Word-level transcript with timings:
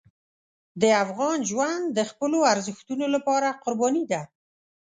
د 0.81 0.83
افغان 1.03 1.37
ژوند 1.49 1.83
د 1.97 1.99
خپلو 2.09 2.39
ارزښتونو 2.53 3.05
لپاره 3.15 3.57
قرباني 3.63 4.03
ده. 4.11 4.21